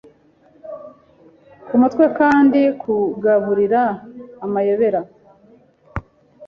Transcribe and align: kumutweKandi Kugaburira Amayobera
kumutweKandi 1.67 2.61
Kugaburira 2.81 3.83
Amayobera 4.45 5.01